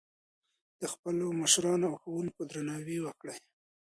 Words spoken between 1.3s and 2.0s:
مشرانو او